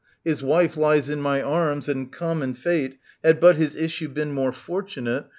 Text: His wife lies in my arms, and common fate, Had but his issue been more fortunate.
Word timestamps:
His 0.25 0.41
wife 0.41 0.77
lies 0.77 1.09
in 1.11 1.21
my 1.21 1.43
arms, 1.43 1.87
and 1.87 2.11
common 2.11 2.55
fate, 2.55 2.97
Had 3.23 3.39
but 3.39 3.57
his 3.57 3.75
issue 3.75 4.07
been 4.09 4.31
more 4.33 4.51
fortunate. 4.51 5.25